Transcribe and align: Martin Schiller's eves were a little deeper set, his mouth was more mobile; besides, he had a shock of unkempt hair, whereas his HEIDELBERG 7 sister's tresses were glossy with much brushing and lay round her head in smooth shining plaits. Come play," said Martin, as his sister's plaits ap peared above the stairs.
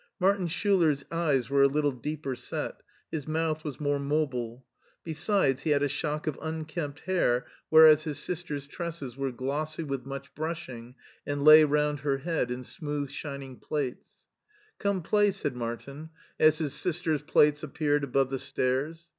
Martin 0.19 0.47
Schiller's 0.47 1.05
eves 1.13 1.47
were 1.47 1.61
a 1.61 1.67
little 1.67 1.91
deeper 1.91 2.35
set, 2.35 2.81
his 3.11 3.27
mouth 3.27 3.63
was 3.63 3.79
more 3.79 3.99
mobile; 3.99 4.65
besides, 5.03 5.61
he 5.61 5.69
had 5.69 5.83
a 5.83 5.87
shock 5.87 6.25
of 6.25 6.39
unkempt 6.41 7.01
hair, 7.01 7.45
whereas 7.69 8.03
his 8.05 8.17
HEIDELBERG 8.17 8.25
7 8.25 8.35
sister's 8.63 8.67
tresses 8.67 9.15
were 9.15 9.31
glossy 9.31 9.83
with 9.83 10.03
much 10.07 10.33
brushing 10.33 10.95
and 11.27 11.43
lay 11.45 11.63
round 11.63 11.99
her 11.99 12.17
head 12.17 12.49
in 12.49 12.63
smooth 12.63 13.11
shining 13.11 13.57
plaits. 13.59 14.25
Come 14.79 15.03
play," 15.03 15.29
said 15.29 15.55
Martin, 15.55 16.09
as 16.39 16.57
his 16.57 16.73
sister's 16.73 17.21
plaits 17.21 17.63
ap 17.63 17.75
peared 17.75 18.03
above 18.03 18.31
the 18.31 18.39
stairs. 18.39 19.09